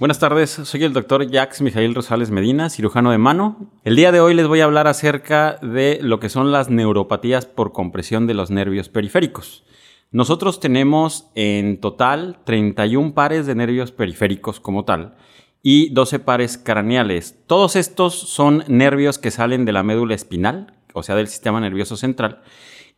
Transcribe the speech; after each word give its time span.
Buenas 0.00 0.18
tardes, 0.18 0.50
soy 0.50 0.82
el 0.82 0.92
doctor 0.92 1.30
Jax 1.30 1.62
Mijail 1.62 1.94
Rosales 1.94 2.32
Medina, 2.32 2.68
cirujano 2.68 3.12
de 3.12 3.18
mano. 3.18 3.70
El 3.84 3.94
día 3.94 4.10
de 4.10 4.18
hoy 4.18 4.34
les 4.34 4.48
voy 4.48 4.60
a 4.60 4.64
hablar 4.64 4.88
acerca 4.88 5.56
de 5.62 6.00
lo 6.02 6.18
que 6.18 6.28
son 6.28 6.50
las 6.50 6.68
neuropatías 6.68 7.46
por 7.46 7.72
compresión 7.72 8.26
de 8.26 8.34
los 8.34 8.50
nervios 8.50 8.88
periféricos. 8.88 9.64
Nosotros 10.10 10.58
tenemos 10.58 11.30
en 11.36 11.80
total 11.80 12.40
31 12.44 13.14
pares 13.14 13.46
de 13.46 13.54
nervios 13.54 13.92
periféricos 13.92 14.58
como 14.58 14.84
tal 14.84 15.14
y 15.62 15.90
12 15.90 16.18
pares 16.18 16.58
craneales. 16.58 17.38
Todos 17.46 17.76
estos 17.76 18.14
son 18.14 18.64
nervios 18.66 19.18
que 19.18 19.30
salen 19.30 19.64
de 19.64 19.72
la 19.72 19.84
médula 19.84 20.16
espinal, 20.16 20.74
o 20.92 21.04
sea, 21.04 21.14
del 21.14 21.28
sistema 21.28 21.60
nervioso 21.60 21.96
central, 21.96 22.42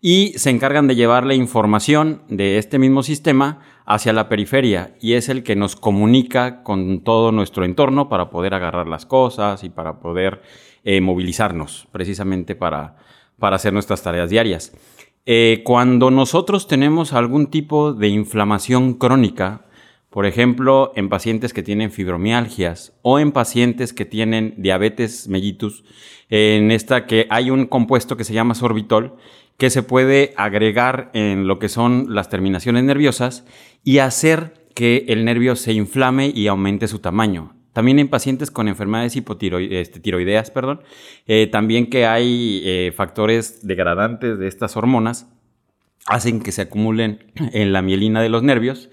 y 0.08 0.34
se 0.36 0.50
encargan 0.50 0.86
de 0.86 0.94
llevar 0.94 1.26
la 1.26 1.34
información 1.34 2.22
de 2.28 2.58
este 2.58 2.78
mismo 2.78 3.02
sistema 3.02 3.58
hacia 3.86 4.12
la 4.12 4.28
periferia 4.28 4.94
y 5.00 5.14
es 5.14 5.28
el 5.28 5.42
que 5.42 5.56
nos 5.56 5.74
comunica 5.74 6.62
con 6.62 7.00
todo 7.00 7.32
nuestro 7.32 7.64
entorno 7.64 8.08
para 8.08 8.30
poder 8.30 8.54
agarrar 8.54 8.86
las 8.86 9.04
cosas 9.04 9.64
y 9.64 9.68
para 9.68 9.98
poder 9.98 10.42
eh, 10.84 11.00
movilizarnos 11.00 11.88
precisamente 11.90 12.54
para, 12.54 12.98
para 13.40 13.56
hacer 13.56 13.72
nuestras 13.72 14.04
tareas 14.04 14.30
diarias. 14.30 14.72
Eh, 15.24 15.62
cuando 15.64 16.12
nosotros 16.12 16.68
tenemos 16.68 17.12
algún 17.12 17.48
tipo 17.48 17.92
de 17.92 18.06
inflamación 18.06 18.94
crónica, 18.94 19.66
por 20.08 20.24
ejemplo, 20.24 20.92
en 20.94 21.08
pacientes 21.08 21.52
que 21.52 21.64
tienen 21.64 21.90
fibromialgias 21.90 22.92
o 23.02 23.18
en 23.18 23.32
pacientes 23.32 23.92
que 23.92 24.04
tienen 24.04 24.54
diabetes 24.56 25.26
mellitus, 25.26 25.82
en 26.28 26.70
esta 26.70 27.06
que 27.06 27.26
hay 27.28 27.50
un 27.50 27.66
compuesto 27.66 28.16
que 28.16 28.22
se 28.22 28.34
llama 28.34 28.54
sorbitol 28.54 29.16
que 29.58 29.70
se 29.70 29.82
puede 29.82 30.34
agregar 30.36 31.10
en 31.14 31.46
lo 31.46 31.58
que 31.58 31.68
son 31.68 32.14
las 32.14 32.28
terminaciones 32.28 32.84
nerviosas 32.84 33.44
y 33.84 33.98
hacer 33.98 34.66
que 34.74 35.06
el 35.08 35.24
nervio 35.24 35.56
se 35.56 35.72
inflame 35.72 36.30
y 36.34 36.48
aumente 36.48 36.88
su 36.88 36.98
tamaño. 36.98 37.54
También 37.72 37.98
en 37.98 38.08
pacientes 38.08 38.50
con 38.50 38.68
enfermedades 38.68 39.16
hipotiroideas, 39.16 40.46
este, 40.46 40.52
perdón, 40.54 40.80
eh, 41.26 41.46
también 41.46 41.90
que 41.90 42.06
hay 42.06 42.62
eh, 42.64 42.92
factores 42.96 43.66
degradantes 43.66 44.38
de 44.38 44.48
estas 44.48 44.76
hormonas, 44.76 45.26
hacen 46.06 46.40
que 46.40 46.52
se 46.52 46.62
acumulen 46.62 47.32
en 47.52 47.72
la 47.72 47.82
mielina 47.82 48.22
de 48.22 48.28
los 48.28 48.42
nervios 48.42 48.90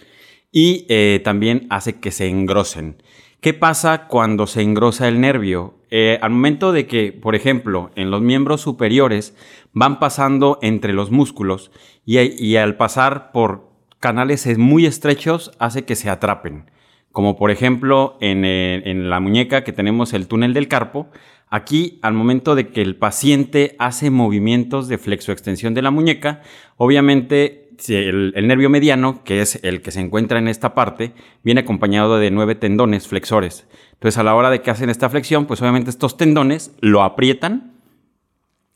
y 0.52 0.86
eh, 0.90 1.22
también 1.24 1.68
hace 1.70 2.00
que 2.00 2.12
se 2.12 2.28
engrosen. 2.28 3.02
¿Qué 3.40 3.54
pasa 3.54 4.08
cuando 4.08 4.48
se 4.48 4.62
engrosa 4.62 5.08
el 5.08 5.20
nervio? 5.20 5.76
Eh, 5.96 6.18
al 6.24 6.32
momento 6.32 6.72
de 6.72 6.88
que, 6.88 7.12
por 7.12 7.36
ejemplo, 7.36 7.92
en 7.96 8.10
los 8.10 8.20
miembros 8.20 8.62
superiores 8.62 9.36
van 9.74 10.00
pasando 10.00 10.58
entre 10.64 10.92
los 10.92 11.12
músculos 11.12 11.70
y, 12.04 12.56
al 12.56 12.78
pasar 12.78 13.32
por 13.32 13.70
canales 14.00 14.58
muy 14.58 14.88
estrechos 14.88 15.52
hace 15.60 15.86
que 15.86 15.96
se 15.96 16.10
atrapen. 16.10 16.72
Como 17.12 17.38
por 17.38 17.52
ejemplo 17.52 18.18
en, 18.22 18.44
eh, 18.44 18.82
en 18.90 19.12
la 19.12 19.20
muñeca 19.20 19.64
que 19.64 19.72
tenemos 19.72 20.14
el 20.14 20.28
túnel 20.28 20.56
del 20.56 20.68
carpo, 20.68 21.12
Aquí, 21.56 22.00
al 22.02 22.16
momento 22.16 22.56
de 22.56 22.70
que 22.70 22.82
el 22.82 22.96
paciente 22.96 23.76
hace 23.78 24.10
movimientos 24.10 24.88
de 24.88 24.98
flexoextensión 24.98 25.76
de 25.76 25.84
la 25.84 25.92
muñeca, 25.92 26.42
obviamente 26.78 27.63
el, 27.90 28.34
nervio 28.48 28.70
mediano, 28.70 29.24
que 29.24 29.42
es 29.42 29.60
el 29.64 29.82
que 29.82 29.92
se 29.92 30.00
encuentra 30.00 30.40
en 30.40 30.48
esta 30.48 30.74
parte, 30.74 31.14
viene 31.44 31.62
acompañado 31.62 32.18
de 32.18 32.32
nueve 32.32 32.56
tendones 32.56 33.08
flexores. 33.08 33.68
Entonces, 33.94 34.18
a 34.18 34.24
la 34.24 34.36
hora 34.36 34.50
de 34.50 34.62
que 34.62 34.72
hacen 34.72 34.90
esta 34.90 35.10
flexión, 35.10 35.46
pues 35.46 35.62
obviamente 35.62 35.90
estos 35.90 36.18
tendones 36.18 36.76
lo 36.82 37.04
aprietan 37.04 37.74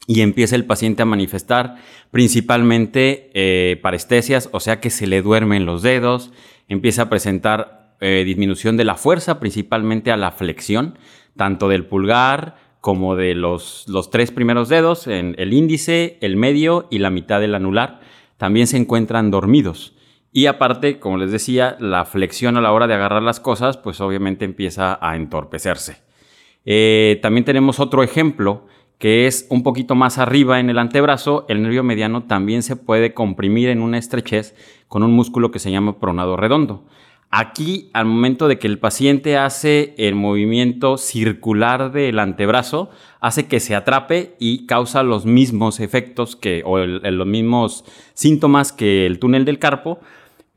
y 0.07 0.21
empieza 0.21 0.55
el 0.55 0.65
paciente 0.65 1.01
a 1.01 1.05
manifestar 1.05 1.75
principalmente 2.11 3.29
eh, 3.33 3.77
parestesias, 3.81 4.49
o 4.53 4.59
sea 4.59 4.79
que 4.79 4.89
se 4.89 5.05
le 5.05 5.21
duermen 5.21 5.65
los 5.65 5.81
dedos, 5.81 6.31
empieza 6.69 7.03
a 7.03 7.09
presentar 7.09 7.95
eh, 7.99 8.23
disminución 8.25 8.77
de 8.77 8.85
la 8.85 8.95
fuerza, 8.95 9.39
principalmente 9.39 10.11
a 10.11 10.17
la 10.17 10.31
flexión, 10.31 10.97
tanto 11.35 11.67
del 11.67 11.85
pulgar 11.85 12.55
como 12.79 13.15
de 13.15 13.35
los, 13.35 13.85
los 13.89 14.09
tres 14.09 14.31
primeros 14.31 14.69
dedos, 14.69 15.07
en 15.07 15.35
el 15.37 15.51
índice, 15.51 16.17
el 16.21 16.37
medio 16.37 16.87
y 16.89 16.99
la 16.99 17.09
mitad 17.09 17.41
del 17.41 17.55
anular 17.55 17.99
también 18.37 18.67
se 18.67 18.77
encuentran 18.77 19.31
dormidos. 19.31 19.95
Y 20.31 20.45
aparte, 20.45 20.99
como 20.99 21.17
les 21.17 21.31
decía, 21.31 21.77
la 21.79 22.05
flexión 22.05 22.57
a 22.57 22.61
la 22.61 22.71
hora 22.71 22.87
de 22.87 22.93
agarrar 22.93 23.23
las 23.23 23.39
cosas, 23.39 23.77
pues 23.77 24.01
obviamente 24.01 24.45
empieza 24.45 24.97
a 25.01 25.15
entorpecerse. 25.15 26.01
Eh, 26.65 27.19
también 27.21 27.45
tenemos 27.45 27.79
otro 27.79 28.03
ejemplo 28.03 28.67
que 28.97 29.27
es 29.27 29.47
un 29.49 29.63
poquito 29.63 29.95
más 29.95 30.17
arriba 30.17 30.59
en 30.59 30.69
el 30.69 30.79
antebrazo, 30.79 31.45
el 31.49 31.61
nervio 31.61 31.83
mediano 31.83 32.23
también 32.23 32.63
se 32.63 32.75
puede 32.75 33.13
comprimir 33.13 33.69
en 33.69 33.81
una 33.81 33.99
estrechez 33.99 34.55
con 34.87 35.03
un 35.03 35.11
músculo 35.11 35.51
que 35.51 35.59
se 35.59 35.71
llama 35.71 35.99
pronado 35.99 36.35
redondo. 36.35 36.83
Aquí, 37.29 37.89
al 37.91 38.05
momento 38.05 38.47
de 38.47 38.57
que 38.57 38.67
el 38.67 38.79
paciente 38.79 39.35
hace 39.35 39.93
el 39.97 40.15
movimiento 40.15 40.97
circular 40.97 41.91
del 41.91 42.19
antebrazo, 42.19 42.89
hace 43.19 43.47
que 43.47 43.59
se 43.59 43.75
atrape 43.75 44.35
y 44.39 44.65
causa 44.65 45.03
los 45.03 45.25
mismos 45.25 45.81
efectos 45.81 46.37
que, 46.37 46.63
o 46.65 46.77
los 46.77 47.27
mismos 47.27 47.83
síntomas 48.13 48.71
que 48.71 49.05
el 49.05 49.19
túnel 49.19 49.43
del 49.43 49.59
carpo, 49.59 49.99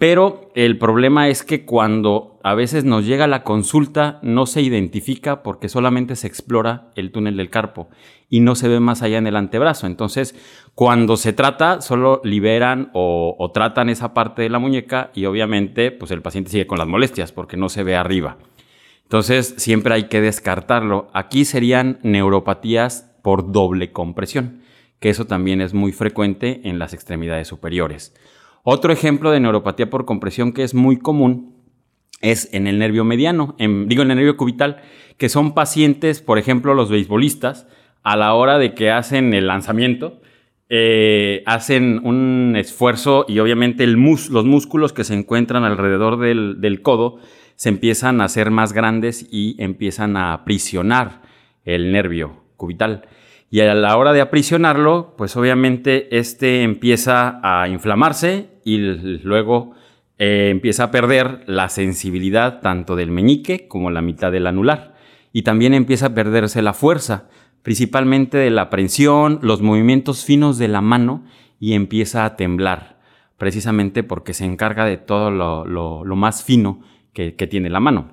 pero 0.01 0.51
el 0.55 0.79
problema 0.79 1.29
es 1.29 1.43
que 1.43 1.67
cuando 1.67 2.41
a 2.43 2.55
veces 2.55 2.85
nos 2.85 3.05
llega 3.05 3.27
la 3.27 3.43
consulta 3.43 4.19
no 4.23 4.47
se 4.47 4.63
identifica 4.63 5.43
porque 5.43 5.69
solamente 5.69 6.17
se 6.17 6.27
explora 6.27 6.91
el 6.95 7.13
túnel 7.13 7.37
del 7.37 7.51
carpo 7.51 7.91
y 8.31 8.41
no 8.41 8.55
se 8.55 8.69
ve 8.69 8.81
más 8.81 9.03
allá 9.03 9.19
en 9.19 9.27
el 9.27 9.37
antebrazo. 9.37 9.87
Entonces, 9.87 10.35
cuando 10.75 11.19
se 11.19 11.35
trata, 11.35 11.83
solo 11.83 12.23
liberan 12.25 12.91
o, 12.95 13.51
tratan 13.53 13.91
esa 13.91 14.15
parte 14.15 14.41
de 14.41 14.49
la 14.49 14.59
muñeca 14.59 15.11
y 15.15 15.27
obviamente 15.27 15.91
pues 15.91 16.11
el 16.13 16.23
paciente 16.23 16.51
sigue 16.51 16.67
con 16.67 16.79
las 16.79 16.89
molestias 16.89 17.31
porque 17.31 17.59
no 17.59 17.69
se 17.69 17.83
ve 17.83 17.95
arriba. 17.95 18.39
Entonces, 19.03 19.53
siempre 19.59 19.93
hay 19.93 20.05
que 20.05 20.23
descartarlo. 20.23 21.11
Aquí 21.13 21.45
serían 21.45 21.99
neuropatías 22.03 23.15
por 23.21 23.53
doble 23.53 23.93
compresión, 23.93 24.63
que 24.99 25.11
eso 25.11 25.27
también 25.27 25.61
es 25.61 25.75
muy 25.75 25.93
frecuente 25.93 26.63
en 26.65 26.79
las 26.79 26.95
extremidades 26.95 27.49
superiores. 27.49 28.15
Otro 28.63 28.93
ejemplo 28.93 29.31
de 29.31 29.41
neuropatía 29.41 29.89
por 29.89 30.05
compresión 30.05 30.53
que 30.53 30.63
es 30.63 30.75
muy 30.75 30.99
común 30.99 31.57
es 32.21 32.53
en 32.53 32.67
el 32.67 32.79
nervio 32.79 33.05
mediano, 33.05 33.57
digo 33.59 34.03
en 34.03 34.11
el 34.11 34.17
nervio 34.19 34.37
cubital, 34.37 34.83
que 35.17 35.29
son 35.29 35.55
pacientes, 35.55 36.21
por 36.21 36.39
ejemplo, 36.39 36.75
los 36.75 36.91
beisbolistas, 36.91 37.67
a 38.03 38.17
la 38.17 38.35
hora 38.35 38.59
de 38.59 38.75
que 38.75 38.91
hacen 38.91 39.33
el 39.33 39.47
lanzamiento, 39.47 40.21
eh, 40.69 41.43
hacen 41.47 42.01
un 42.05 42.55
esfuerzo 42.57 43.25
y 43.27 43.39
obviamente 43.39 43.87
los 43.87 44.45
músculos 44.45 44.93
que 44.93 45.05
se 45.05 45.15
encuentran 45.15 45.65
alrededor 45.65 46.19
del, 46.19 46.61
del, 46.61 46.81
codo 46.83 47.19
se 47.57 47.71
empiezan 47.71 48.21
a 48.21 48.25
hacer 48.25 48.51
más 48.51 48.73
grandes 48.73 49.27
y 49.31 49.57
empiezan 49.59 50.17
a 50.17 50.33
aprisionar 50.33 51.23
el 51.65 51.93
nervio 51.93 52.45
cubital. 52.57 53.03
Y 53.53 53.61
a 53.61 53.75
la 53.75 53.97
hora 53.97 54.13
de 54.13 54.21
aprisionarlo, 54.21 55.15
pues 55.19 55.37
obviamente 55.37 56.17
este 56.17 56.63
empieza 56.63 57.41
a 57.43 57.69
inflamarse 57.69 58.49
y 58.65 58.79
luego 58.79 59.73
eh, 60.19 60.51
empieza 60.51 60.85
a 60.85 60.91
perder 60.93 61.43
la 61.47 61.69
sensibilidad 61.69 62.61
tanto 62.61 62.95
del 62.95 63.11
meñique 63.11 63.67
como 63.67 63.91
la 63.91 64.03
mitad 64.03 64.31
del 64.31 64.47
anular. 64.47 64.95
Y 65.33 65.43
también 65.43 65.75
empieza 65.75 66.07
a 66.07 66.15
perderse 66.15 66.63
la 66.63 66.75
fuerza, 66.75 67.29
principalmente 67.63 68.39
de 68.39 68.51
la 68.51 68.71
prensión, 68.71 69.41
los 69.43 69.63
movimientos 69.63 70.25
finos 70.25 70.57
de 70.57 70.69
la 70.69 70.81
mano 70.81 71.25
y 71.59 71.73
empieza 71.73 72.25
a 72.25 72.37
temblar, 72.37 73.01
precisamente 73.37 74.05
porque 74.05 74.33
se 74.33 74.45
encarga 74.45 74.85
de 74.85 74.97
todo 74.97 75.33
lo, 75.33 76.17
más 76.17 76.45
fino 76.45 76.83
que 77.13 77.33
tiene 77.33 77.69
la 77.69 77.81
mano. 77.81 78.13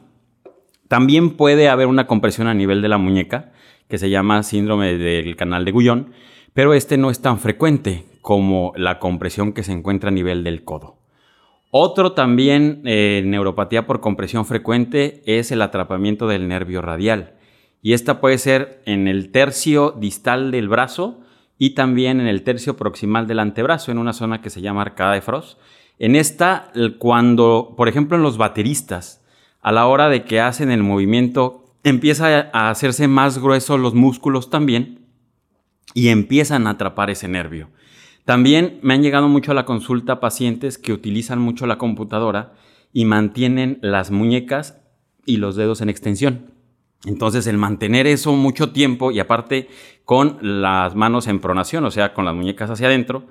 También 0.87 1.31
puede 1.31 1.69
haber 1.69 1.87
una 1.87 2.07
compresión 2.07 2.47
a 2.47 2.53
nivel 2.53 2.81
de 2.81 2.87
la 2.87 2.97
muñeca, 2.97 3.51
que 3.87 3.97
se 3.97 4.09
llama 4.09 4.43
síndrome 4.43 4.97
del 4.97 5.35
canal 5.35 5.65
de 5.65 5.71
Gullón, 5.71 6.11
pero 6.53 6.73
este 6.73 6.97
no 6.97 7.09
es 7.09 7.21
tan 7.21 7.39
frecuente 7.39 8.05
como 8.21 8.73
la 8.75 8.99
compresión 8.99 9.53
que 9.53 9.63
se 9.63 9.71
encuentra 9.71 10.09
a 10.09 10.13
nivel 10.13 10.43
del 10.43 10.63
codo. 10.63 10.97
Otro 11.69 12.13
también 12.13 12.81
eh, 12.85 13.21
neuropatía 13.25 13.85
por 13.85 13.99
compresión 13.99 14.45
frecuente 14.45 15.21
es 15.25 15.51
el 15.51 15.61
atrapamiento 15.61 16.27
del 16.27 16.47
nervio 16.47 16.81
radial. 16.81 17.35
Y 17.81 17.93
esta 17.93 18.19
puede 18.19 18.37
ser 18.37 18.81
en 18.85 19.07
el 19.07 19.31
tercio 19.31 19.91
distal 19.91 20.51
del 20.51 20.69
brazo 20.69 21.19
y 21.57 21.71
también 21.71 22.19
en 22.19 22.27
el 22.27 22.43
tercio 22.43 22.77
proximal 22.77 23.27
del 23.27 23.39
antebrazo, 23.39 23.91
en 23.91 23.97
una 23.97 24.13
zona 24.13 24.41
que 24.41 24.49
se 24.49 24.61
llama 24.61 24.81
arcada 24.81 25.13
de 25.13 25.21
Frost. 25.21 25.59
En 25.99 26.15
esta, 26.15 26.71
cuando, 26.99 27.73
por 27.75 27.87
ejemplo, 27.87 28.17
en 28.17 28.23
los 28.23 28.37
bateristas, 28.37 29.23
a 29.61 29.71
la 29.71 29.87
hora 29.87 30.09
de 30.09 30.23
que 30.23 30.39
hacen 30.39 30.71
el 30.71 30.83
movimiento, 30.83 31.66
empieza 31.83 32.49
a 32.53 32.69
hacerse 32.69 33.07
más 33.07 33.39
gruesos 33.39 33.79
los 33.79 33.93
músculos 33.93 34.49
también 34.49 35.05
y 35.93 36.09
empiezan 36.09 36.67
a 36.67 36.71
atrapar 36.71 37.09
ese 37.09 37.27
nervio. 37.27 37.69
También 38.25 38.79
me 38.81 38.93
han 38.93 39.01
llegado 39.01 39.29
mucho 39.29 39.51
a 39.51 39.55
la 39.55 39.65
consulta 39.65 40.19
pacientes 40.19 40.77
que 40.77 40.91
utilizan 40.91 41.39
mucho 41.39 41.65
la 41.65 41.77
computadora 41.77 42.53
y 42.91 43.05
mantienen 43.05 43.79
las 43.81 44.11
muñecas 44.11 44.81
y 45.25 45.37
los 45.37 45.55
dedos 45.55 45.81
en 45.81 45.89
extensión. 45.89 46.51
Entonces 47.05 47.47
el 47.47 47.57
mantener 47.57 48.07
eso 48.07 48.33
mucho 48.33 48.71
tiempo 48.71 49.11
y 49.11 49.19
aparte 49.19 49.69
con 50.03 50.39
las 50.41 50.95
manos 50.95 51.27
en 51.27 51.39
pronación, 51.39 51.85
o 51.85 51.91
sea, 51.91 52.13
con 52.13 52.25
las 52.25 52.35
muñecas 52.35 52.69
hacia 52.69 52.87
adentro 52.87 53.27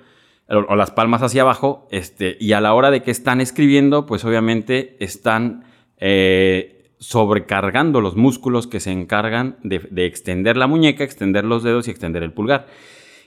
o, 0.48 0.76
las 0.76 0.93
palmas 0.93 1.22
hacia 1.22 1.43
abajo, 1.43 1.88
este, 1.90 2.37
y 2.40 2.52
a 2.52 2.60
la 2.60 2.72
hora 2.72 2.90
de 2.90 3.02
que 3.02 3.10
están 3.10 3.40
escribiendo, 3.40 4.06
pues 4.06 4.25
obviamente 4.25 4.96
están 5.00 5.64
eh, 5.98 6.75
sobrecargando 6.98 8.00
los 8.00 8.16
músculos 8.16 8.66
que 8.66 8.81
se 8.81 8.93
encargan 8.93 9.58
de 9.62 10.06
extender 10.06 10.56
la 10.56 10.66
muñeca, 10.66 11.04
extender 11.04 11.44
los 11.44 11.62
dedos 11.62 11.88
y 11.88 11.90
extender 11.90 12.22
el 12.22 12.32
pulgar. 12.32 12.66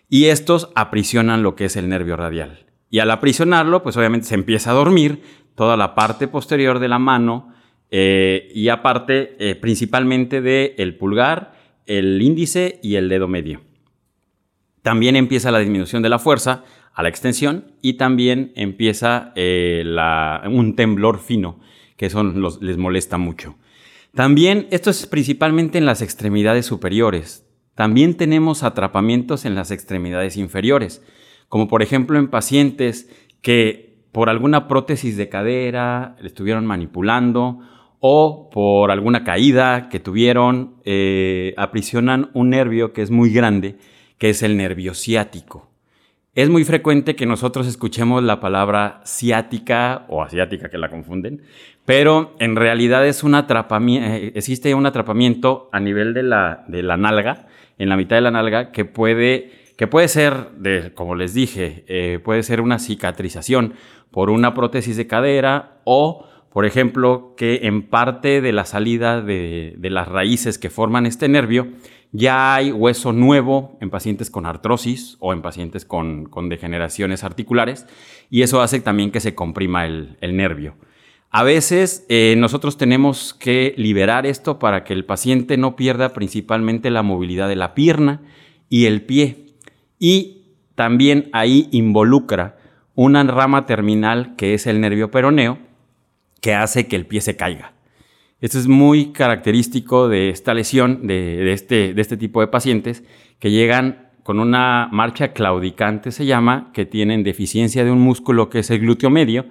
Y 0.10 0.25
estos 0.25 0.71
aprisionan 0.75 1.44
lo 1.44 1.56
que 1.56 1.66
es 1.66 1.75
el 1.75 1.88
nervio 1.88 2.18
radial. 2.18 2.66
Y 2.89 3.00
al 3.00 3.12
aprisionarlo, 3.12 3.83
pues 3.83 3.95
obviamente 3.95 4.27
se 4.27 4.36
empieza 4.36 4.71
a 4.71 4.74
dormir 4.74 5.21
toda 5.56 5.77
la 5.77 5.94
parte 5.94 6.27
posterior 6.27 6.80
de 6.80 6.88
la 6.88 7.00
mano 7.00 7.54
eh, 7.92 8.51
y 8.54 8.69
aparte 8.69 9.36
eh, 9.39 9.56
principalmente 9.56 10.42
del 10.42 10.74
el 10.77 10.95
pulgar, 10.95 11.54
el 11.86 12.21
índice 12.21 12.80
y 12.81 12.95
el 12.95 13.10
dedo 13.10 13.27
medio. 13.27 13.62
También 14.81 15.16
empieza 15.16 15.51
la 15.51 15.60
disminución 15.60 16.01
de 16.01 16.10
la 16.10 16.19
fuerza 16.19 16.63
a 16.94 17.04
la 17.04 17.10
extensión 17.10 17.74
y 17.81 17.94
también 17.94 18.51
empieza 18.56 19.31
eh, 19.36 19.83
un 20.50 20.75
temblor 20.75 21.19
fino, 21.19 21.60
que 22.00 22.06
eso 22.06 22.24
les 22.24 22.78
molesta 22.78 23.18
mucho. 23.18 23.57
También 24.16 24.68
esto 24.72 24.90
es 24.90 25.06
principalmente 25.06 25.78
en 25.78 25.86
las 25.86 26.01
extremidades 26.01 26.66
superiores. 26.66 27.46
También 27.75 28.16
tenemos 28.16 28.63
atrapamientos 28.63 29.44
en 29.44 29.54
las 29.54 29.69
extremidades 29.69 30.38
inferiores, 30.38 31.06
como 31.50 31.68
por 31.68 31.84
ejemplo 31.84 32.18
en 32.18 32.30
pacientes 32.30 33.10
que 33.42 33.98
por 34.13 34.30
alguna 34.30 34.69
prótesis 34.69 35.18
de 35.18 35.28
cadera 35.28 36.16
le 36.22 36.28
estuvieron 36.28 36.66
manipulando 36.66 37.60
o 38.00 38.50
por 38.50 38.92
alguna 38.92 39.25
caída 39.25 39.90
que 39.90 40.00
tuvieron, 40.00 40.75
eh, 40.86 41.54
aprisionan 41.57 42.30
un 42.34 42.52
nervio 42.52 42.94
que 42.94 43.02
es 43.02 43.12
muy 43.12 43.30
grande, 43.34 43.75
que 44.18 44.30
es 44.30 44.42
el 44.42 44.56
nervio 44.56 44.94
ciático. 44.94 45.69
Es 46.36 46.48
muy 46.48 46.63
frecuente 46.63 47.16
que 47.16 47.25
nosotros 47.25 47.68
escuchemos 47.68 48.24
la 48.24 48.40
palabra 48.40 49.02
ciática 49.04 50.06
o 50.07 50.24
asiática 50.24 50.69
que 50.69 50.78
la 50.78 50.90
confunden, 50.90 51.42
pero 51.89 52.36
en 52.38 52.56
realidad 52.56 53.07
es 53.07 53.24
un 53.24 53.33
atrapamiento, 53.33 54.07
eh, 54.07 54.31
existe 54.36 54.75
un 54.75 54.86
atrapamiento 54.86 55.69
a 55.71 55.80
nivel 55.80 56.13
de 56.13 56.21
la, 56.21 56.63
de 56.68 56.83
la 56.83 56.97
nalga 56.97 57.47
en 57.80 57.89
la 57.89 57.97
mitad 57.97 58.15
de 58.15 58.21
la 58.21 58.30
nalga 58.30 58.71
que 58.71 58.86
puede, 58.86 59.74
que 59.75 59.88
puede 59.88 60.07
ser, 60.07 60.51
de, 60.51 60.94
como 60.94 61.15
les 61.15 61.33
dije, 61.33 61.86
eh, 61.88 62.19
puede 62.24 62.44
ser 62.44 62.62
una 62.62 62.77
cicatrización 62.77 63.74
por 64.12 64.30
una 64.30 64.53
prótesis 64.53 64.97
de 64.97 65.07
cadera 65.07 65.80
o, 65.83 66.27
por 66.53 66.68
ejemplo, 66.68 67.33
que 67.36 67.62
en 67.63 67.81
parte 67.81 68.39
de 68.42 68.51
la 68.51 68.65
salida 68.65 69.24
de, 69.24 69.75
las 69.81 70.07
raíces 70.07 70.59
que 70.59 70.69
forman 70.69 71.07
este 71.07 71.27
nervio 71.27 71.69
ya 72.12 72.53
hay 72.53 72.71
hueso 72.71 73.13
nuevo 73.13 73.80
en 73.81 73.89
pacientes 73.89 74.30
con 74.30 74.45
artrosis 74.45 75.18
o 75.19 75.33
en 75.33 75.42
pacientes 75.42 75.85
con, 75.85 76.30
degeneraciones 76.50 77.24
articulares 77.24 77.88
y 78.30 78.44
eso 78.44 78.62
hace 78.62 78.80
también 78.80 79.09
que 79.09 79.21
se 79.21 79.33
comprima 79.33 79.88
el 79.88 80.18
nervio. 80.21 80.75
A 81.31 81.44
veces 81.44 82.06
eh, 82.10 82.36
nosotros 82.38 82.78
tenemos 82.78 83.36
que 83.36 83.76
liberar 83.78 84.26
esto 84.26 84.58
para 84.58 84.84
que 84.84 84.94
el 84.94 85.06
paciente 85.06 85.58
no 85.58 85.76
pierda 85.76 86.14
principalmente 86.14 86.90
la 86.90 87.04
movilidad 87.04 87.48
de 87.48 87.56
la 87.56 87.76
pierna 87.76 88.22
y 88.68 88.86
el 88.86 89.04
pie. 89.04 89.46
Y 90.00 90.44
también 90.74 91.30
ahí 91.31 91.68
involucra 91.72 92.58
una 92.96 93.24
rama 93.24 93.68
terminal 93.68 94.36
que 94.38 94.56
es 94.56 94.66
el 94.66 94.81
nervio 94.81 95.12
peroneo 95.12 95.60
que 96.42 96.56
hace 96.56 96.88
que 96.88 96.96
el 96.96 97.06
pie 97.06 97.22
se 97.22 97.36
caiga. 97.36 97.74
Esto 98.42 98.58
es 98.58 98.68
muy 98.68 99.12
característico 99.12 100.08
de 100.08 100.30
esta 100.30 100.54
lesión, 100.54 101.06
de, 101.06 101.52
este, 101.52 101.94
de 101.94 102.02
este 102.02 102.18
tipo 102.18 102.42
de 102.42 102.48
pacientes 102.48 103.04
que 103.38 103.52
llegan 103.52 104.10
con 104.24 104.40
una 104.40 104.88
marcha 104.92 105.34
claudicante, 105.34 106.12
se 106.12 106.26
llama, 106.26 106.72
que 106.74 106.86
tienen 106.86 107.24
deficiencia 107.24 107.84
de 107.84 107.92
un 107.92 108.00
músculo 108.00 108.50
que 108.50 108.60
es 108.60 108.70
el 108.70 108.80
glúteo 108.80 109.10
medio 109.10 109.46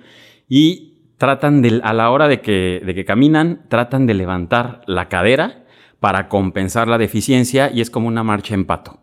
y 0.49 0.98
tratan 1.19 1.62
de, 1.62 1.81
a 1.82 1.93
la 1.93 2.11
hora 2.11 2.29
de 2.29 2.41
que, 2.41 3.05
caminan, 3.06 3.67
tratan 3.69 4.06
de 4.06 4.15
levantar 4.15 4.82
la 4.87 5.09
cadera 5.09 5.65
para 6.00 6.29
compensar 6.29 6.88
la 6.88 6.97
deficiencia 6.97 7.70
y 7.73 7.81
es 7.81 7.91
como 7.91 8.09
una 8.09 8.23
marcha 8.23 8.55
en 8.55 8.65
pato. 8.65 9.00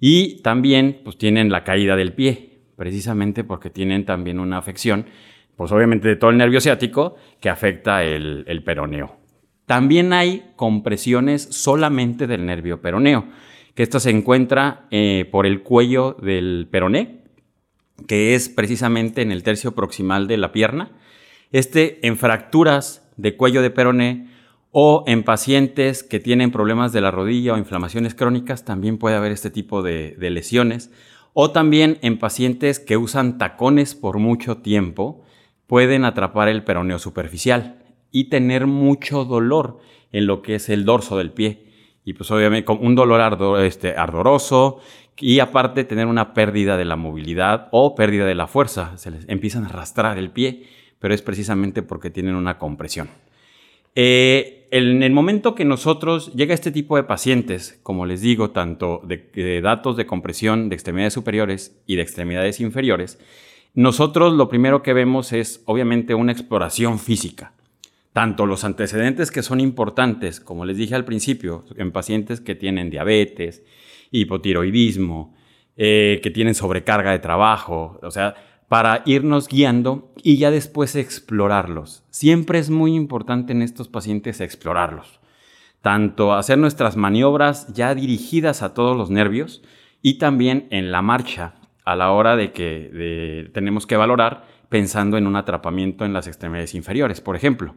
Y 0.00 0.42
también 0.42 1.00
pues 1.04 1.16
tienen 1.16 1.50
la 1.50 1.62
caída 1.62 1.94
del 1.94 2.14
pie, 2.14 2.58
precisamente 2.76 3.44
porque 3.44 3.70
tienen 3.70 4.04
también 4.04 4.40
una 4.40 4.58
afección, 4.58 5.06
pues 5.54 5.70
obviamente 5.70 6.08
de 6.08 6.16
todo 6.16 6.30
el 6.30 6.38
nervio 6.38 6.60
ciático 6.60 7.16
que 7.38 7.50
afecta 7.50 8.02
el, 8.02 8.44
el 8.48 8.64
peroneo. 8.64 9.16
También 9.66 10.12
hay 10.12 10.42
compresiones 10.56 11.42
solamente 11.50 12.26
del 12.26 12.46
nervio 12.46 12.80
peroneo, 12.80 13.26
que 13.74 13.82
esto 13.82 14.00
se 14.00 14.10
encuentra 14.10 14.86
eh, 14.90 15.28
por 15.30 15.46
el 15.46 15.62
cuello 15.62 16.16
del 16.20 16.66
peroné, 16.70 17.22
que 18.08 18.34
es 18.34 18.48
precisamente 18.48 19.22
en 19.22 19.32
el 19.32 19.42
tercio 19.42 19.74
proximal 19.74 20.26
de 20.26 20.36
la 20.36 20.52
pierna, 20.52 20.90
este 21.52 22.06
en 22.06 22.16
fracturas 22.16 23.08
de 23.16 23.36
cuello 23.36 23.62
de 23.62 23.70
peroné 23.70 24.32
o 24.72 25.04
en 25.06 25.22
pacientes 25.22 26.02
que 26.02 26.18
tienen 26.18 26.50
problemas 26.50 26.92
de 26.92 27.02
la 27.02 27.10
rodilla 27.10 27.52
o 27.52 27.58
inflamaciones 27.58 28.14
crónicas 28.14 28.64
también 28.64 28.96
puede 28.96 29.16
haber 29.16 29.30
este 29.30 29.50
tipo 29.50 29.82
de, 29.82 30.16
lesiones. 30.18 30.90
O 31.34 31.50
también 31.50 31.98
en 32.02 32.18
pacientes 32.18 32.80
que 32.80 32.96
usan 32.96 33.38
tacones 33.38 33.94
por 33.94 34.18
mucho 34.18 34.58
tiempo 34.58 35.22
pueden 35.66 36.04
atrapar 36.04 36.48
el 36.48 36.64
peroneo 36.64 36.98
superficial 36.98 37.82
y 38.10 38.24
tener 38.24 38.66
mucho 38.66 39.24
dolor 39.24 39.78
en 40.10 40.26
lo 40.26 40.42
que 40.42 40.54
es 40.54 40.70
el 40.70 40.84
dorso 40.86 41.18
del 41.18 41.32
pie. 41.32 41.66
Y 42.04 42.14
pues 42.14 42.30
obviamente 42.30 42.72
un 42.72 42.94
dolor 42.94 43.60
este, 43.60 43.94
ardoroso 43.96 44.80
y 45.18 45.38
aparte 45.40 45.84
tener 45.84 46.06
una 46.06 46.32
pérdida 46.32 46.76
de 46.76 46.84
la 46.86 46.96
movilidad 46.96 47.68
o 47.72 47.94
pérdida 47.94 48.26
de 48.26 48.34
la 48.34 48.46
fuerza. 48.46 48.96
Se 48.96 49.10
les 49.10 49.28
empiezan 49.28 49.64
a 49.64 49.68
arrastrar 49.68 50.18
el 50.18 50.30
pie 50.30 50.66
pero 51.02 51.14
es 51.14 51.20
precisamente 51.20 51.82
porque 51.82 52.10
tienen 52.10 52.36
una 52.36 52.58
compresión. 52.58 53.08
Eh, 53.96 54.68
en 54.70 55.02
el 55.02 55.12
momento 55.12 55.56
que 55.56 55.64
nosotros 55.64 56.32
llega 56.32 56.54
este 56.54 56.70
tipo 56.70 56.96
de 56.96 57.02
pacientes, 57.02 57.80
como 57.82 58.06
les 58.06 58.20
digo, 58.20 58.52
tanto 58.52 59.02
de, 59.04 59.60
datos 59.60 59.96
de 59.96 60.06
compresión 60.06 60.68
de 60.68 60.76
extremidades 60.76 61.12
superiores 61.12 61.76
y 61.88 61.96
de 61.96 62.02
extremidades 62.02 62.60
inferiores, 62.60 63.18
nosotros 63.74 64.32
lo 64.32 64.48
primero 64.48 64.84
que 64.84 64.92
vemos 64.92 65.32
es 65.32 65.62
obviamente 65.66 66.14
una 66.14 66.30
exploración 66.30 67.00
física. 67.00 67.52
Tanto 68.12 68.46
los 68.46 68.62
antecedentes 68.62 69.32
que 69.32 69.42
son 69.42 69.58
importantes, 69.58 70.38
como 70.38 70.64
les 70.64 70.76
dije 70.76 70.94
al 70.94 71.04
principio, 71.04 71.64
en 71.76 71.90
pacientes 71.90 72.40
que 72.40 72.54
tienen 72.54 72.90
diabetes, 72.90 73.64
hipotiroidismo, 74.12 75.34
eh, 75.76 76.20
que 76.22 76.30
tienen 76.30 76.54
sobrecarga 76.54 77.10
de 77.10 77.18
trabajo, 77.18 77.98
o 78.02 78.10
sea, 78.12 78.36
para 78.72 79.02
irnos 79.04 79.48
guiando 79.48 80.14
y 80.22 80.38
ya 80.38 80.50
después 80.50 80.96
explorarlos. 80.96 82.04
Siempre 82.08 82.58
es 82.58 82.70
muy 82.70 82.94
importante 82.94 83.52
en 83.52 83.60
estos 83.60 83.88
pacientes 83.88 84.40
explorarlos. 84.40 85.20
Tanto 85.82 86.32
hacer 86.32 86.56
nuestras 86.56 86.96
maniobras 86.96 87.70
ya 87.74 87.94
dirigidas 87.94 88.62
a 88.62 88.72
todos 88.72 88.96
los 88.96 89.10
nervios 89.10 89.62
y 90.00 90.14
también 90.14 90.68
en 90.70 90.90
la 90.90 91.02
marcha 91.02 91.56
a 91.84 91.96
la 91.96 92.12
hora 92.12 92.34
de 92.34 92.52
que 92.52 93.50
tenemos 93.52 93.86
que 93.86 93.98
valorar 93.98 94.46
pensando 94.70 95.18
en 95.18 95.26
un 95.26 95.36
atrapamiento 95.36 96.06
en 96.06 96.14
las 96.14 96.26
extremidades 96.26 96.74
inferiores, 96.74 97.20
por 97.20 97.36
ejemplo. 97.36 97.74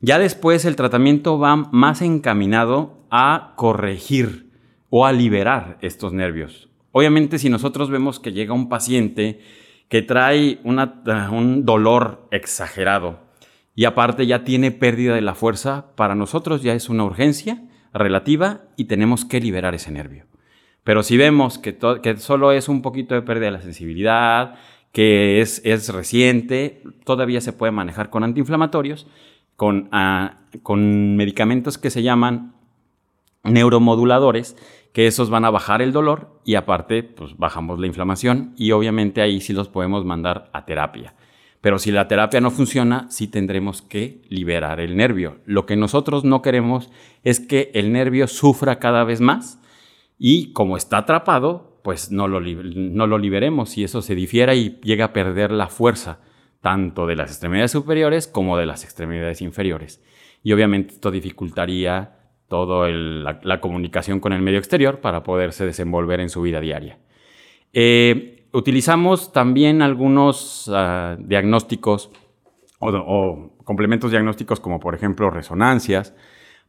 Ya 0.00 0.18
después 0.18 0.66
el 0.66 0.76
tratamiento 0.76 1.38
va 1.38 1.56
más 1.56 2.02
encaminado 2.02 2.98
a 3.10 3.54
corregir 3.56 4.50
o 4.90 5.06
a 5.06 5.12
liberar 5.12 5.78
estos 5.80 6.12
nervios. 6.12 6.68
Obviamente 6.92 7.38
si 7.38 7.48
nosotros 7.48 7.88
vemos 7.88 8.20
que 8.20 8.34
llega 8.34 8.52
un 8.52 8.68
paciente 8.68 9.40
que 9.88 10.02
trae 10.02 10.60
un 10.64 11.64
dolor 11.64 12.28
exagerado 12.30 13.20
y 13.74 13.84
aparte 13.84 14.26
ya 14.26 14.42
tiene 14.42 14.70
pérdida 14.70 15.14
de 15.14 15.20
la 15.20 15.34
fuerza, 15.34 15.94
para 15.96 16.14
nosotros 16.14 16.62
ya 16.62 16.72
es 16.72 16.88
una 16.88 17.04
urgencia 17.04 17.62
relativa 17.92 18.62
y 18.76 18.84
tenemos 18.84 19.24
que 19.24 19.40
liberar 19.40 19.74
ese 19.74 19.90
nervio. 19.90 20.24
Pero 20.82 21.02
si 21.02 21.16
vemos 21.16 21.58
que, 21.58 21.76
que 22.02 22.16
solo 22.16 22.52
es 22.52 22.68
un 22.68 22.80
poquito 22.80 23.14
de 23.14 23.22
pérdida 23.22 23.46
de 23.46 23.52
la 23.52 23.62
sensibilidad, 23.62 24.54
que 24.92 25.40
es, 25.42 25.60
es 25.64 25.92
reciente, 25.92 26.82
todavía 27.04 27.42
se 27.42 27.52
puede 27.52 27.70
manejar 27.70 28.08
con 28.08 28.24
antiinflamatorios, 28.24 29.06
con, 29.56 29.90
ah, 29.92 30.38
con 30.62 31.16
medicamentos 31.16 31.76
que 31.76 31.90
se 31.90 32.02
llaman 32.02 32.54
neuromoduladores, 33.46 34.56
que 34.92 35.06
esos 35.06 35.28
van 35.28 35.44
a 35.44 35.50
bajar 35.50 35.82
el 35.82 35.92
dolor 35.92 36.40
y 36.44 36.54
aparte, 36.54 37.02
pues 37.02 37.36
bajamos 37.36 37.78
la 37.78 37.86
inflamación 37.86 38.54
y 38.56 38.72
obviamente 38.72 39.20
ahí 39.20 39.40
sí 39.40 39.52
los 39.52 39.68
podemos 39.68 40.04
mandar 40.04 40.48
a 40.52 40.64
terapia. 40.64 41.14
Pero 41.60 41.78
si 41.78 41.90
la 41.90 42.08
terapia 42.08 42.40
no 42.40 42.50
funciona, 42.50 43.06
sí 43.10 43.28
tendremos 43.28 43.82
que 43.82 44.22
liberar 44.28 44.80
el 44.80 44.96
nervio. 44.96 45.38
Lo 45.44 45.66
que 45.66 45.76
nosotros 45.76 46.24
no 46.24 46.40
queremos 46.40 46.90
es 47.24 47.40
que 47.40 47.70
el 47.74 47.92
nervio 47.92 48.26
sufra 48.26 48.78
cada 48.78 49.04
vez 49.04 49.20
más 49.20 49.60
y 50.18 50.52
como 50.52 50.76
está 50.76 50.98
atrapado, 50.98 51.80
pues 51.82 52.10
no 52.10 52.28
lo, 52.28 52.40
no 52.40 53.06
lo 53.06 53.18
liberemos 53.18 53.76
y 53.78 53.84
eso 53.84 54.00
se 54.00 54.14
difiera 54.14 54.54
y 54.54 54.80
llega 54.82 55.06
a 55.06 55.12
perder 55.12 55.50
la 55.50 55.68
fuerza 55.68 56.20
tanto 56.60 57.06
de 57.06 57.16
las 57.16 57.30
extremidades 57.30 57.72
superiores 57.72 58.26
como 58.26 58.56
de 58.56 58.66
las 58.66 58.82
extremidades 58.82 59.42
inferiores. 59.42 60.02
Y 60.42 60.52
obviamente 60.52 60.94
esto 60.94 61.10
dificultaría 61.10 62.15
toda 62.48 62.88
la, 62.90 63.60
comunicación 63.60 64.20
con 64.20 64.32
el 64.32 64.42
medio 64.42 64.58
exterior 64.58 65.00
para 65.00 65.22
poderse 65.22 65.66
desenvolver 65.66 66.20
en 66.20 66.30
su 66.30 66.42
vida 66.42 66.60
diaria. 66.60 66.98
Eh, 67.72 68.46
utilizamos 68.52 69.32
también 69.32 69.82
algunos 69.82 70.70
ah, 70.72 71.16
diagnósticos 71.18 72.10
o, 72.78 73.50
complementos 73.64 74.10
diagnósticos 74.10 74.60
como 74.60 74.80
por 74.80 74.94
ejemplo 74.94 75.30
resonancias 75.30 76.14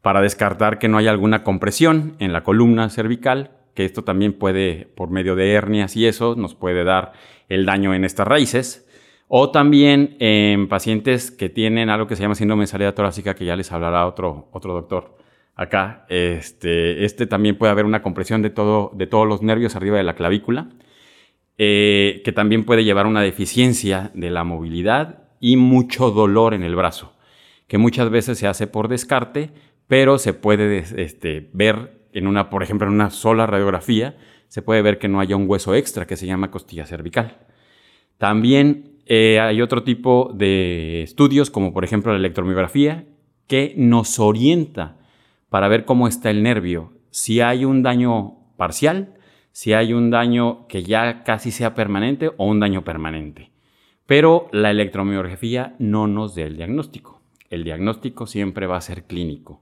para 0.01 0.22
descartar 0.22 0.79
que 0.79 0.88
no 0.88 0.98
haya 0.98 1.12
alguna 1.12 1.43
compresión 1.43 2.15
en 2.19 2.34
la 2.34 2.43
columna 2.43 2.89
cervical, 2.89 3.51
que 3.74 3.86
esto 3.86 4.03
también 4.03 4.34
puede, 4.34 4.88
por 4.96 5.10
medio 5.10 5.36
de 5.36 5.51
hernias 5.51 5.96
y 5.96 6.07
eso, 6.07 6.36
nos 6.36 6.55
puede 6.55 6.84
dar 6.84 7.13
el 7.50 7.65
daño 7.65 7.93
en 7.93 8.05
estas 8.05 8.27
raíces. 8.27 8.88
O 9.27 9.51
también 9.51 10.15
en 10.19 10.69
pacientes 10.69 11.31
que 11.31 11.50
tienen 11.50 11.89
algo 11.89 12.07
que 12.07 12.15
se 12.15 12.22
llama 12.22 12.36
síndrome 12.36 12.63
de 12.63 12.67
salida 12.67 12.96
torácica, 12.96 13.36
que 13.36 13.43
ya 13.43 13.57
les 13.57 13.72
hablará 13.72 14.07
otro, 14.07 14.48
otro 14.53 14.74
doctor 14.74 15.17
acá. 15.58 16.06
Este, 16.08 17.04
este 17.04 17.26
también 17.26 17.58
puede 17.58 17.72
haber 17.72 17.86
una 17.86 18.02
compresión 18.02 18.42
de, 18.42 18.52
todo, 18.52 18.92
de 18.96 19.08
todos 19.08 19.28
los 19.28 19.42
nervios 19.42 19.76
arriba 19.76 19.98
de 19.98 20.04
la 20.04 20.16
clavícula, 20.16 20.70
eh, 21.58 22.22
que 22.24 22.32
también 22.32 22.64
puede 22.64 22.86
llevar 22.86 23.08
a 23.08 23.10
una 23.10 23.22
deficiencia 23.22 24.12
de 24.14 24.30
la 24.30 24.44
movilidad 24.44 25.24
y 25.40 25.58
mucho 25.58 26.12
dolor 26.12 26.54
en 26.54 26.64
el 26.64 26.76
brazo, 26.76 27.14
que 27.68 27.80
muchas 27.80 28.10
veces 28.10 28.38
se 28.38 28.48
hace 28.48 28.68
por 28.68 28.88
descarte, 28.88 29.50
pero 29.88 30.20
se 30.20 30.34
puede 30.34 30.84
este, 30.96 31.50
ver 31.54 32.08
en 32.14 32.28
una, 32.28 32.50
por 32.50 32.64
ejemplo, 32.64 32.88
en 32.88 32.94
una 32.94 33.10
sola 33.10 33.48
radiografía, 33.48 34.16
se 34.48 34.62
puede 34.62 34.82
ver 34.82 35.00
que 35.00 35.08
no 35.08 35.20
haya 35.20 35.36
un 35.36 35.50
hueso 35.50 35.76
extra 35.76 36.08
que 36.08 36.16
se 36.16 36.26
llama 36.26 36.52
costilla 36.52 36.86
cervical. 36.86 37.38
También 38.18 39.00
eh, 39.06 39.40
hay 39.40 39.62
otro 39.62 39.84
tipo 39.84 40.32
de 40.34 41.04
estudios, 41.04 41.50
como 41.50 41.74
por 41.74 41.84
ejemplo 41.84 42.12
la 42.12 42.20
electromiografía, 42.20 43.06
que 43.48 43.74
nos 43.78 44.20
orienta 44.20 44.98
para 45.50 45.68
ver 45.68 45.86
cómo 45.86 46.08
está 46.08 46.30
el 46.30 46.44
nervio, 46.44 46.94
si 47.10 47.42
hay 47.42 47.66
un 47.66 47.84
daño 47.84 48.36
parcial, 48.58 49.13
si 49.51 49.74
hay 49.74 49.94
un 49.94 50.12
daño 50.12 50.68
que 50.68 50.84
ya 50.84 51.24
casi 51.24 51.51
sea 51.51 51.74
permanente 51.74 52.32
o 52.38 52.46
un 52.46 52.60
daño 52.60 52.84
permanente. 52.84 53.51
Pero 54.06 54.48
la 54.51 54.72
electromiografía 54.72 55.75
no 55.80 56.08
nos 56.08 56.36
da 56.36 56.44
el 56.44 56.58
diagnóstico. 56.58 57.22
El 57.50 57.63
diagnóstico 57.63 58.27
siempre 58.27 58.68
va 58.68 58.77
a 58.77 58.82
ser 58.82 59.06
clínico. 59.06 59.62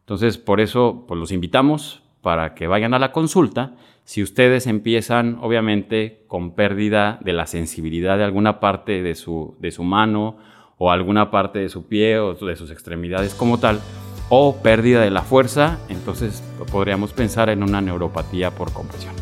Entonces, 0.00 0.38
por 0.38 0.60
eso, 0.60 1.04
pues 1.06 1.20
los 1.20 1.32
invitamos 1.32 2.02
para 2.20 2.54
que 2.54 2.66
vayan 2.66 2.94
a 2.94 2.98
la 2.98 3.12
consulta 3.12 3.76
si 4.04 4.22
ustedes 4.22 4.66
empiezan, 4.66 5.38
obviamente, 5.40 6.24
con 6.26 6.54
pérdida 6.54 7.18
de 7.22 7.34
la 7.34 7.46
sensibilidad 7.46 8.16
de 8.16 8.24
alguna 8.24 8.58
parte 8.58 9.02
de 9.02 9.14
su, 9.14 9.56
de 9.60 9.70
su 9.70 9.84
mano 9.84 10.38
o 10.78 10.90
alguna 10.90 11.30
parte 11.30 11.58
de 11.58 11.68
su 11.68 11.86
pie 11.86 12.18
o 12.18 12.34
de 12.34 12.56
sus 12.56 12.70
extremidades 12.70 13.34
como 13.34 13.58
tal, 13.58 13.80
o 14.28 14.56
pérdida 14.56 15.00
de 15.00 15.10
la 15.10 15.22
fuerza, 15.22 15.78
entonces 15.88 16.42
podríamos 16.70 17.12
pensar 17.12 17.48
en 17.48 17.62
una 17.62 17.80
neuropatía 17.80 18.50
por 18.50 18.72
compresión. 18.72 19.14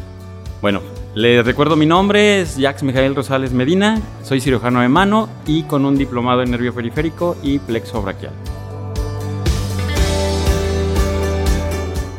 Bueno, 0.62 0.80
les 1.14 1.44
recuerdo 1.44 1.76
mi 1.76 1.86
nombre, 1.86 2.40
es 2.40 2.56
Jax 2.58 2.82
Mijael 2.82 3.14
Rosales 3.14 3.52
Medina, 3.52 4.00
soy 4.22 4.40
cirujano 4.40 4.80
de 4.80 4.88
mano 4.88 5.28
y 5.46 5.62
con 5.64 5.84
un 5.84 5.96
diplomado 5.96 6.42
en 6.42 6.50
nervio 6.50 6.74
periférico 6.74 7.36
y 7.42 7.58
plexo 7.58 8.02
braquial. 8.02 8.32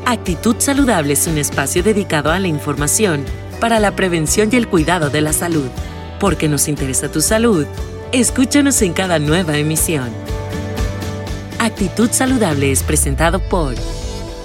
Actitud 0.06 0.56
Saludable 0.60 1.14
es 1.14 1.28
un 1.28 1.38
espacio 1.38 1.84
dedicado 1.84 2.32
a 2.32 2.40
la 2.40 2.48
información 2.48 3.26
para 3.60 3.82
la 3.82 3.96
prevención 3.96 4.50
y 4.52 4.56
el 4.56 4.70
cuidado 4.70 5.10
de 5.10 5.20
la 5.20 5.34
salud. 5.34 5.68
Porque 6.20 6.48
nos 6.48 6.70
interesa 6.70 7.12
tu 7.12 7.20
salud, 7.20 7.66
escúchanos 8.14 8.82
en 8.82 8.94
cada 8.94 9.20
nueva 9.20 9.58
emisión. 9.58 10.10
Actitud 11.68 12.10
Saludable 12.12 12.72
es 12.72 12.82
presentado 12.82 13.40
por 13.40 13.76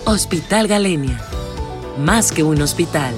Hospital 0.06 0.66
Galenia. 0.66 1.20
Más 1.96 2.32
que 2.32 2.42
un 2.42 2.60
hospital. 2.60 3.14